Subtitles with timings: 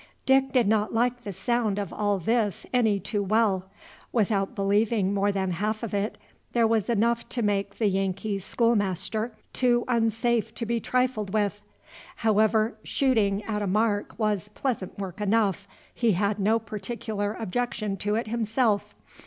[0.25, 3.69] Dick did not like the sound of all this any too well.
[4.11, 6.17] Without believing more than half of it,
[6.53, 11.61] there was enough to make the Yankee schoolmaster too unsafe to be trifled with.
[12.15, 18.15] However, shooting at a mark was pleasant work enough; he had no particular objection to
[18.15, 18.95] it himself.